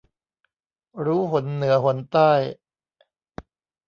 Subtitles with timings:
[1.05, 2.31] รู้หนเหนือหนใต้